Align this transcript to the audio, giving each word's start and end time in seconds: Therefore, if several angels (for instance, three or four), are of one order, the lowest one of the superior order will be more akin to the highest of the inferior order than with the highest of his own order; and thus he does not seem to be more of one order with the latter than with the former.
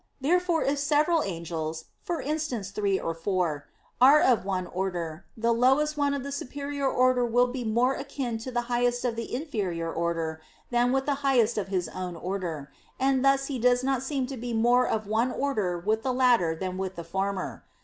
Therefore, 0.19 0.63
if 0.63 0.79
several 0.79 1.21
angels 1.21 1.85
(for 2.01 2.23
instance, 2.23 2.71
three 2.71 2.99
or 2.99 3.13
four), 3.13 3.67
are 4.01 4.19
of 4.19 4.43
one 4.45 4.65
order, 4.65 5.25
the 5.37 5.51
lowest 5.53 5.95
one 5.95 6.15
of 6.15 6.23
the 6.23 6.31
superior 6.31 6.87
order 6.87 7.23
will 7.23 7.45
be 7.45 7.63
more 7.63 7.93
akin 7.93 8.39
to 8.39 8.49
the 8.49 8.61
highest 8.61 9.05
of 9.05 9.15
the 9.15 9.31
inferior 9.31 9.93
order 9.93 10.41
than 10.71 10.91
with 10.91 11.05
the 11.05 11.13
highest 11.21 11.55
of 11.59 11.67
his 11.67 11.87
own 11.89 12.15
order; 12.15 12.71
and 12.99 13.23
thus 13.23 13.45
he 13.45 13.59
does 13.59 13.83
not 13.83 14.01
seem 14.01 14.25
to 14.25 14.37
be 14.37 14.53
more 14.55 14.87
of 14.87 15.05
one 15.05 15.31
order 15.31 15.77
with 15.77 16.01
the 16.01 16.11
latter 16.13 16.55
than 16.55 16.79
with 16.79 16.95
the 16.95 17.03
former. 17.03 17.63